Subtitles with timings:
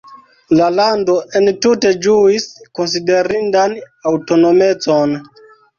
[0.59, 2.49] La lando entute ĝuis
[2.81, 3.79] konsiderindan
[4.15, 5.21] aŭtonomecon.